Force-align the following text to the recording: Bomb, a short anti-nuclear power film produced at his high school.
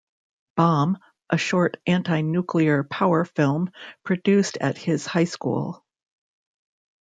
Bomb, 0.55 0.97
a 1.29 1.37
short 1.37 1.77
anti-nuclear 1.85 2.83
power 2.85 3.23
film 3.23 3.69
produced 4.03 4.57
at 4.59 4.75
his 4.79 5.05
high 5.05 5.25
school. 5.25 5.85